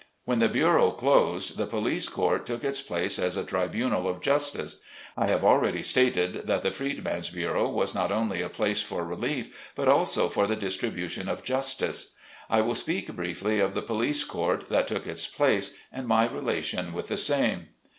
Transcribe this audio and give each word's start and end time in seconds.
When 0.25 0.39
the 0.39 0.49
bureau 0.49 0.89
closed, 0.89 1.57
the 1.57 1.67
Police 1.67 2.09
Court 2.09 2.43
took 2.47 2.63
its 2.63 2.81
place 2.81 3.19
as 3.19 3.37
a 3.37 3.43
tribunal 3.45 4.09
of 4.09 4.19
justice. 4.19 4.79
I 5.15 5.29
have 5.29 5.45
already 5.45 5.83
stated, 5.83 6.47
that 6.47 6.63
the 6.63 6.71
Freedman's 6.71 7.29
Bureau 7.29 7.69
was 7.69 7.93
not 7.93 8.11
only 8.11 8.41
a 8.41 8.49
place 8.49 8.81
for 8.81 9.03
relief, 9.05 9.55
but 9.75 9.87
also, 9.87 10.27
for 10.27 10.47
the 10.47 10.55
distribution 10.55 11.29
of 11.29 11.43
justice. 11.43 12.15
I 12.49 12.61
will 12.61 12.73
speak 12.73 13.09
briefly 13.15 13.59
of 13.59 13.75
the 13.75 13.83
Police 13.83 14.23
Court, 14.23 14.69
that 14.69 14.87
took 14.87 15.05
its 15.05 15.27
place, 15.27 15.75
and 15.91 16.07
my 16.07 16.25
relation 16.27 16.93
with 16.93 17.07
the 17.07 17.15
same. 17.17 17.67